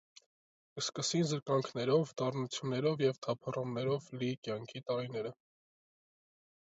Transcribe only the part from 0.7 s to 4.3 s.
Կը սկսին զրկանքներով, դառնութիւններով եւ թափառումներով